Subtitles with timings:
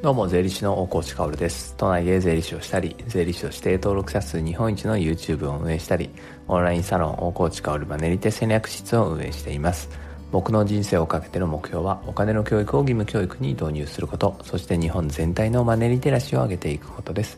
[0.00, 1.74] どうも、税理士の大河内薫です。
[1.76, 6.08] 都内で税理士をしたり、税理士として登録者数日本一の YouTube を運営したり、
[6.46, 9.90] オンラインサロン大河内薫マネリテ戦略室を運営しています。
[10.30, 17.36] 僕の人生をかけての目標は、お金の教育を義務教育に導入すること、そして日本全体のマネリテラシーを上げていくことです。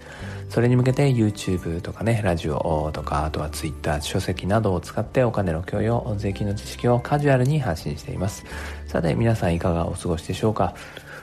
[0.51, 8.45] それに向けて YouTube とかね、ラジオとか、あとは Twitter、書籍などを使ってお金の教養、税金の知識をカジュアルに発信しています。
[8.87, 10.75] さて、皆さんいかがお過ごしでしょうか？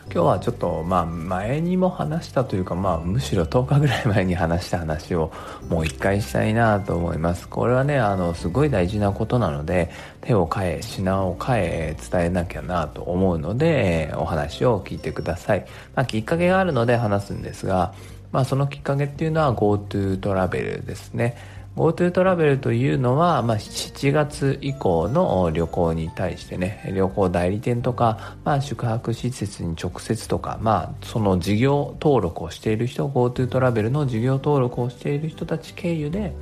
[0.10, 5.32] 今日はちょっとまあ前にも話したというかまあむしろ10日ぐらい前に話した話を
[5.70, 7.48] もう一回したいなと思います。
[7.50, 9.90] これはね、あのすごい大事なことなので
[10.22, 15.66] 手を変え品を変え伝えなきゃなと思うのでお話を聞いてください。
[15.94, 17.94] まあきっかけがあるので話すんですが、
[18.32, 21.36] まあそのきっかけっていうのは GoTo トラベルですね。
[21.78, 36.34] GoTo トラベルというのは、まあ、7月以降の旅行に対してね、旅行代理店とか、まあ、宿泊施設に直接とか、まあ、その事業登録をしている人、GoTo トラベルの事業登録をしている人たち経由で、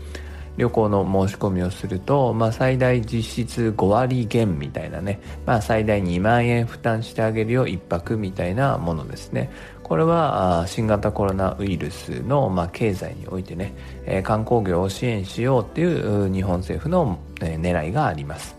[0.57, 9.49] 旅行の申し込みをすると、まあ、最大実質5割減みたいなね、まあ、最大2万円負担してあげるよ1泊みたいなものですね。
[9.83, 13.75] これは新型コロナウイルスの、まあ、経済においてね、
[14.05, 18.55] えー、観光業を支援しようっていう日本政府の、えー、狙いがあります。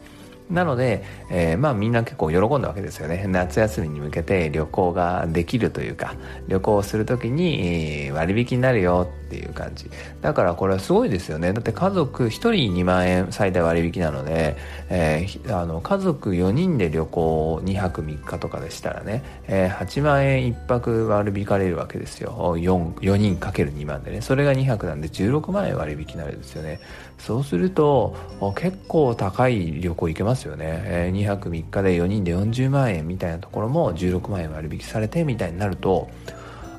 [0.50, 3.27] なので、えー、まあみんな結構喜んだわけですよね。
[3.27, 6.14] 夏休みに向けて旅行ができるというか、
[6.47, 9.91] 旅行をするときに割引になるよっていう感じ。
[10.22, 11.52] だからこれはすごいですよね。
[11.52, 14.56] だって家族1人2万円最大割引なので、
[14.88, 22.56] えー、あの家族4人で旅行2泊3日とかでしたらね、えー、8万円1泊割引かれるわけですよ。
[22.56, 24.20] 4, 4人かける2万でね。
[24.20, 26.80] それが2泊なんで16万円割引になるんですよね。
[27.19, 28.14] そうすると
[28.56, 36.08] 結構高い旅行行けますよね、えー、2泊3日で4人で40万円みたいなところも16万円割引されてみたいになると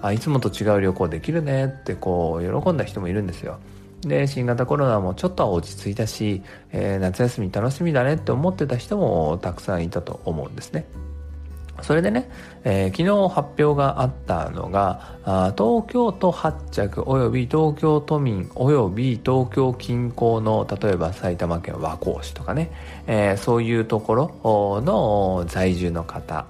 [0.01, 3.59] あいつもと違う旅行できるねってこう喜んだ人もいるんですよ。
[4.01, 10.85] で新型コロナもちょっとは落ち着いたし、えー、夏休み楽しみだねって思ってた人もたくさんいたと思うんですね。
[11.81, 12.29] それでね、
[12.63, 22.71] えー、昨日発表があったのが、あ東京都発着及び東京都民及び東京近郊の、例えば埼玉県和光市とかね、
[23.05, 26.47] えー、そういうところの在住の方、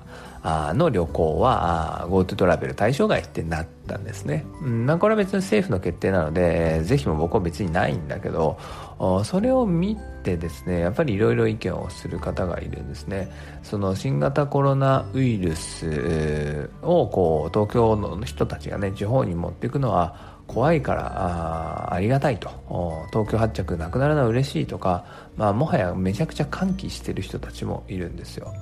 [0.75, 4.46] の旅行は GoTo トラベル対象外ってなったんですね。
[4.62, 8.58] うん、これは別に政府の決定なので、ぜひも僕は別にないんだけど、
[9.25, 13.31] それを見てですね、やっぱりいろいろ意見をする方がいるんですね。
[13.63, 21.12] その新型コロナウイルスをこう東京の人たちがね、地方に持っていくのは怖いから
[21.90, 22.50] あありがたいと
[23.12, 28.53] 東京発着なくなるのは嬉しいとか、まあ、もはやめちゃくちゃ歓喜してる人たちもいるんですよ。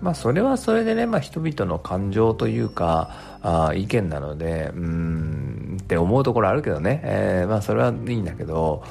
[0.00, 3.10] まあ、それはそれでね、まあ、人々の感情というか、
[3.42, 8.82] あ意見なので、うん、って思うところあるけどね、えー、まあ、それはいいんだけど、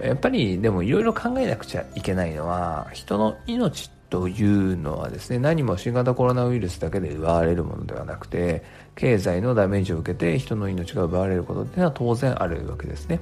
[0.00, 8.62] やっぱり、でもいろいろ考えなくちゃいけないのは、人の命というのはですね、何も新型コロナウイルスだけで奪われるものではなくて、
[8.94, 13.20] 経済のダメージを受けて人の命が奪われることっていうのは当然あるわけですね。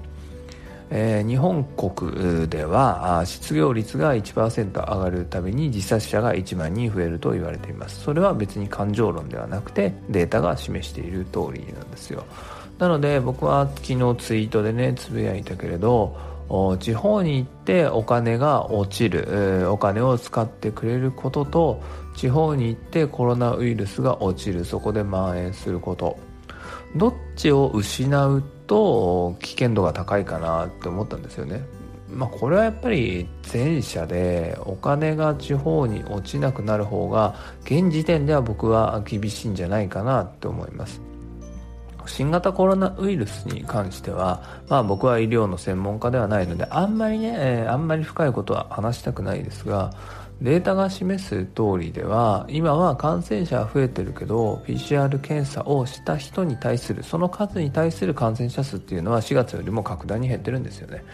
[0.92, 8.02] えー、日本国では失業率が1%上がるたびに自殺者が1万人増えると言われています。
[8.02, 12.24] それは別に感情論ではなくてデータが示している通りなんですよ。
[12.78, 16.16] なので僕は昨日ツイートでねつぶやいたけれど
[16.80, 21.82] 地方に行ってお金が落ちるお金を使ってくれることと
[22.16, 26.18] 地方に行ってコロナウイルスが落ちるそこで蔓延すること。
[26.96, 31.64] どっちを失うってと危険度が高いかなって思ったんですよね。
[32.08, 41.00] まあ、これはやっぱり前者でお金が地方に落ちなくなる方が現時点では僕は厳しいんじゃないかなって思います。
[42.06, 49.90] 新型コロナウイルスに関しては、まあ僕は医療の専門家ではないので、あんまりね、あんまり深いことは話したくないですが、
[50.42, 61.04] データが示す通りでは今は感染者は増えてるけど PCR 検査をした人に対するその数に対する感染者数っていうのは4月よりも格段に減ってるんですよね、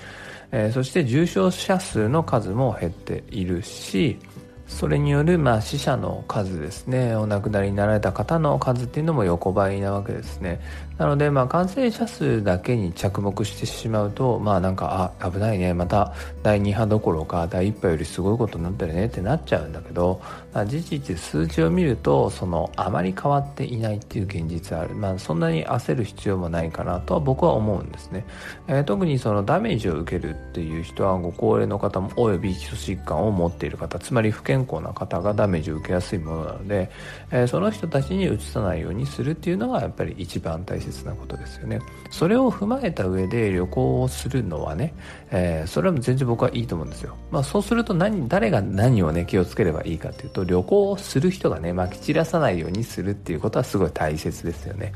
[0.52, 4.18] えー、そして重症者数の数も減っているし
[4.66, 10.60] それによる、まあ、死者の数ですね、お亡くなりになられた方の数っていうのも横ばいなわけですね。
[10.98, 20.22] なので、まあ、感染者数だけに着目してしまうと、まあ、なんか、あ、危ないね、また第2波どころか第1波よりすごいことになってるねってなっちゃうんだけど、
[20.54, 24.94] まあ、事実数字を見ると、その、あまり変わっていないっていう現実はある。
[24.94, 28.24] まあ、そんなに焦る必要もないかなとは僕は思うんですね。
[28.66, 36.90] えー、特にそのダメージを受けるっていう人は、ご高齢の方も、および基礎疾患を持っている方、つまり不健健康な方がダメージを受けやすいものなので、
[37.30, 41.78] えー、その人たちにうつさないようにするっていうのがやっぱり一番大切なことですよね。
[42.10, 44.94] それを踏まえた上で旅行をするのはね、
[45.30, 54.92] えー、それは全然僕はいいと思うんですよ、まあ、そうすると何誰が何をね気をつければいいかっていうと旅行をする人がねまき散らさないようにするっていうことはすごい大切ですよね。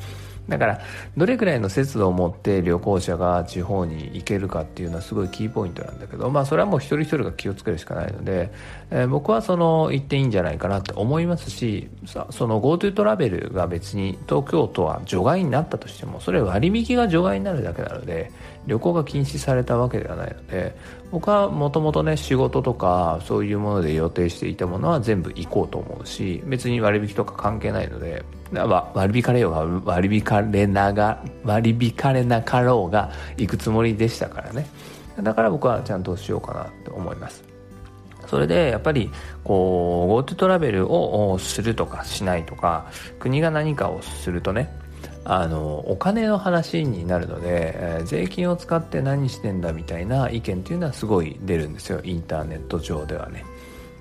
[0.49, 0.81] だから
[1.17, 8.51] どれくらいの節度を持って旅行者が地方に行けるかっていうのはすごいキーポイントなんだけど、まあ、それはもう一人一人が気をつけるしかないので、
[8.91, 18.33] えー、僕はその行っていいんじゃないかなって思いますしその GoTo トラベルが別に東京都は除外になったとしてもそれ割引が除外になるだけなので
[18.71, 20.77] 旅行が禁止されたわけではないので
[21.11, 34.69] 僕はもともとね仕事とかそういうもので予定していたものは全部行こうと思うし別に割引とか関係ないので割引かれようが割引かれなが割引かれなかろうが行くつもりでしたからね。
[35.21, 37.43] だから僕はちゃんとしようかなと思います。
[38.29, 39.11] それでやっぱり
[39.43, 42.87] こう GoTo トラベルをするとかしないとか
[43.19, 44.73] 国が何かをするとね
[45.25, 53.45] あのお金の話になるので、えー、税金を使って何してんだみたいな意見っていうのはすごい出るんですよインターネット上ではね。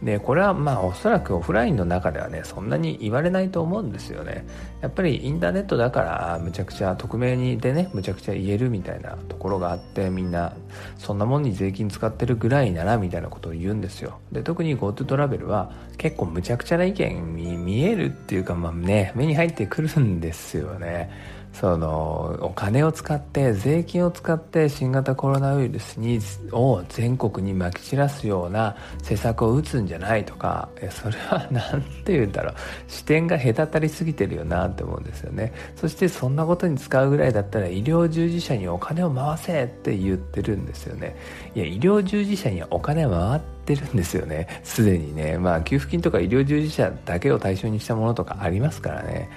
[0.04, 4.46] でこれはまあおそらくオフラインの中ではねそんなに言われないと思うんですよね。
[4.82, 10.54] やっぱりインターネットだからむちゃくちゃ匿名にでねむちゃくちゃ言えるみたいなところがあってみんな
[10.98, 14.20] そんなもんに税金使ってるぐらいならみたいなことを言うんですよ。
[14.32, 21.10] で特に GoTo トラベルは結構むちゃくちゃな意見に見えるっていうかまあね目に入ってくるんですよね。
[21.54, 26.20] そのお金を使って税金を使って新型コロナウイルスに
[26.52, 32.56] を全国にまき散らすような施策を打つんじゃないとかそれは何て言うんだろう。
[32.88, 35.54] 視点が隔たりすぎてるよなって思うんですよね。
[35.76, 41.16] そしてそんなことに使うぐらいだったら医療従事者にお金を回せって言ってるんですよね。
[41.56, 44.48] いや医療従事者にはお金回ってるんですよね。
[44.64, 45.38] すでにね。
[45.38, 49.30] まあ給付金とか医療従事者だけを対象にしたものとかありますからね。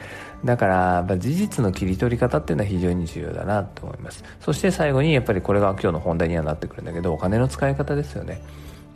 [0.45, 4.25] だから、まあ、事実の切り取り方っていうのは非常に重要だなと思います。
[4.41, 8.43] そして最後にやっぱりこれが今日の本題にはなってくるんだけどお金の使い方ですよね。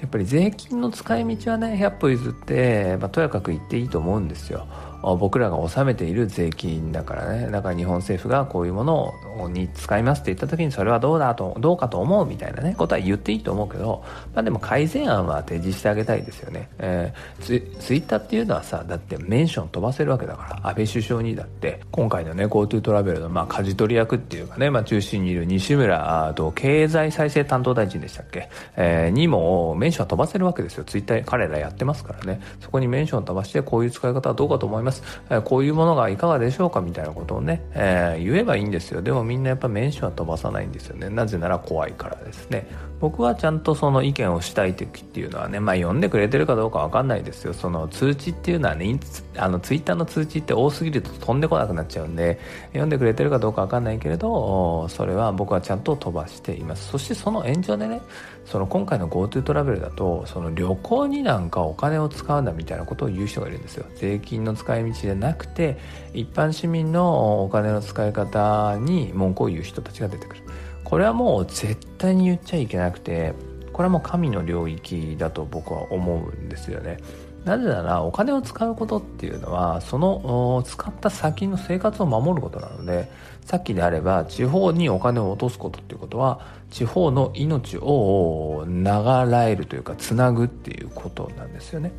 [0.00, 4.66] やっぱり税金の使い道はね100歩譲って、まあ、とやかく言っていいと思うんですよ。
[5.02, 7.50] 僕らが納めている税金だからね。
[7.50, 9.14] だから日本政府がこういうもの
[9.48, 14.04] に使いますって言った時にそれはどうだとどうかと思うみたいなねことは言っていいと思うけど、
[14.34, 30.84] まあ、でも改善案は提示してあげたいですよね、えー、ツツイッターっていうのはさだってメンション飛ばせるわけだから安倍首相にだって今回のね GoTo トラベルのまあ舵取り役っていうかね、まあ、中心にいる西村と経済再生担当大臣でしたっけ、えー、にもメンション飛ばせるわけですよ。
[30.84, 32.40] ツイッター彼らやってますからね。
[32.60, 34.85] そこにメンション飛ばしてこういう使い方はどうかと思います、
[35.30, 39.02] え、こういうものがいかがでしょうかみたいなことをね、えー、言えばいいんですよ。
[39.02, 41.08] でもみんなやっぱメンションは飛ばさないんですよね。
[41.08, 42.66] なぜなら怖いからですね。
[43.00, 47.52] 僕はちゃんとその意見をしたい時っていうのはねまあ読んでくれてるかどうかわかんないですよ。
[47.52, 48.98] その通知っていうのはね
[49.36, 52.38] あのツイッターの通知って多すぎると飛んでこなくなっちゃうんで
[52.68, 56.88] 読んでくれてるかどうかわかんないけれどそれは僕はちゃんと飛ばしています。
[56.90, 58.00] そしてその延長でね
[58.46, 63.84] その今回の GoTo トラベルだとその旅行になんかお金を使うんだみたいなことを言う人がいるんですよ。
[63.96, 65.78] 税金の使いい道じゃなくて
[66.12, 70.42] 一般市民のお金の使い方に文句を言う人たちが出てくる。
[70.84, 73.34] これはもう絶対に言っちゃいけなくて
[73.72, 76.98] これはもう神の領域だと僕は思うんですよね。
[77.44, 83.08] なぜならお金を使うことっていうのはその使った先の生活を守ることなので
[83.44, 86.40] さっきであれば地方にお金を落とすことっていうことは
[86.70, 91.92] 地方の命を長らえるというかつなぐっていうことなんですよね。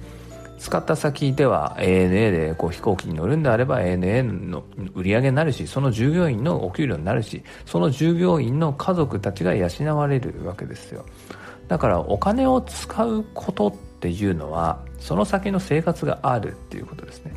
[0.58, 4.64] 使った先では ANA でこう飛行機に乗るんであれば ANA の
[4.96, 11.06] 売り上げになるしその従業員のお給料になるしその従業員の家族たちが養われるわけですよ。
[11.68, 17.34] だからお金を使うことっていうのはその先の生活があるっていうことですね。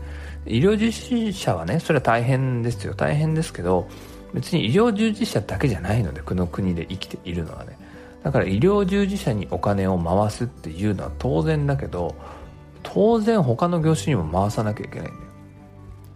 [0.47, 2.95] 医療従事者はねそれは大変ですよ。
[2.95, 3.89] 大変ですけど
[4.33, 7.77] 別に医療従事者だけじゃないのでこの国で生きているのはね。
[8.23, 12.15] だから医療従事者にお金を回すっていうのは当然だけど
[12.83, 15.31] 当然他の業種にも回さなきゃいけないんだよ。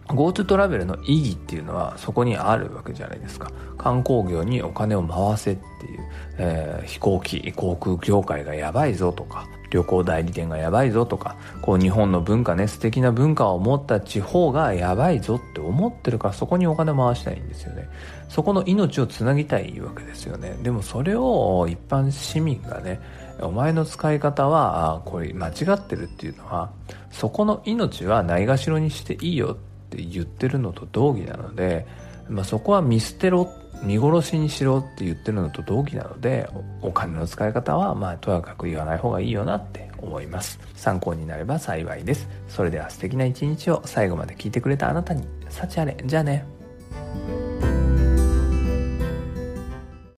[0.07, 3.51] GoTo トラベルの意義っていうのはそこにあるわけじゃないですか。
[3.77, 17.89] 観光業にお金を回せっていう、えー、飛行機航空業界がやばいぞとか旅行代理店がやばいぞとかこう日本の文化ね素敵な文化を持った地方がやばいぞって思ってるからそこにお金回したいんですよね。
[18.29, 20.57] そこの命をつなぎたいわけですよね。
[20.61, 22.99] でもそれを一般市民がね
[23.41, 26.71] お前の使い方はこれ間違ってるっていうのは
[27.11, 29.55] そこの命はないがしろにしていいよっ
[29.89, 31.85] て言ってるのと同義なので、
[32.29, 33.49] まあ、そこは見捨てろ
[33.83, 36.49] 見殺しにしろって言ってるのと同義なので
[36.81, 40.59] お金の使い方はまあとやかく言わない方がいいよなって思います。
[40.75, 42.27] 参考になれば幸いです。
[42.47, 45.97] それでは素敵な一日を最後まで聞いてくれたあなたに幸あれ。
[46.05, 46.45] じゃあね。